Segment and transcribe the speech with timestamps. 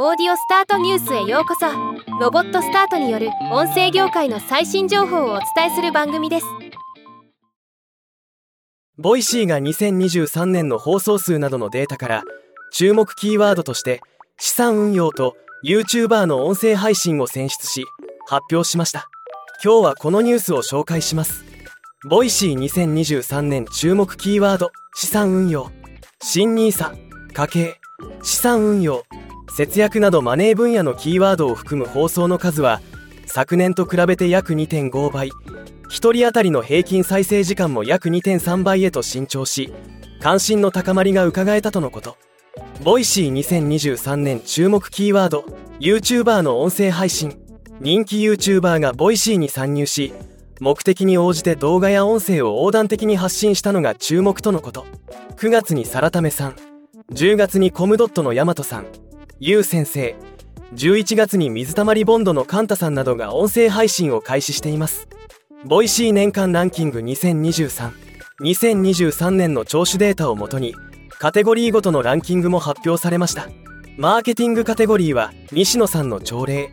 [0.00, 1.66] オーディオスタートニュースへようこそ。
[2.20, 6.46] ロボットスタートによる音声業界の最新情報をお伝えする番組です。
[8.96, 12.22] Voicyが2023年の放送数などのデータから
[12.72, 14.00] 注目キーワードとして
[14.38, 17.84] 資産運用と YouTuber の音声配信を選出し
[18.28, 19.08] 発表しました。
[19.64, 21.44] 今日はこのニュースを紹介します。
[22.08, 25.72] Voicy2023年注目キーワード資産運用。
[26.22, 26.94] 新 NISA
[27.32, 27.80] 家計。
[28.22, 29.07] 資産運用。
[29.48, 32.80] 節約などマネー分野のキーワードを含む放送の数は
[33.26, 35.28] 昨年と比べて約2.5倍。
[35.28, 39.72] 1人当たりの平均再生時間も約2.3倍へと伸長し
[40.20, 42.16] 関心の高まりが伺えたとのこと。
[42.82, 45.44] Voicy2023年注目キーワード
[45.80, 47.40] YouTuber の音声配信。
[47.80, 50.12] 人気 YouTuber が Voicyに参入し
[50.60, 54.86] 目的に応じて動画や音声を横断的に発信したのが注目とのこと。
[55.36, 56.56] 9月にサラタメさん。
[57.12, 58.86] 10月にコムドットのヤマトさん。
[59.40, 60.16] ユウ先生
[60.74, 65.08] 11月に水溜りボンドのカンタさんなどが音声配信を開始しています。
[65.64, 67.92] Voicy年間ランキング2023
[68.42, 70.74] 2023年の聴取データをもとに
[71.20, 73.48] カテゴリーごとのランキングも発表されました。
[73.96, 76.72] マーケティングカテゴリーは西野さんの朝礼。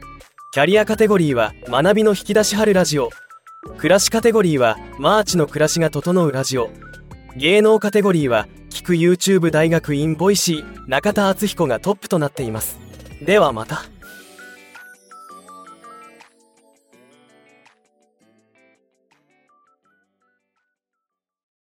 [0.51, 3.09] キャリアカテゴリーは学びの引き出し春ラジオ。
[3.77, 6.71] 暮らしカテゴリーはマーチの暮らしが整うラジオ。
[7.35, 8.47] 芸能カテゴリーは
[8.93, 12.77] YouTube 大学院 Voicy中田敦彦がトップとなっています。
[13.21, 13.94] ではまた。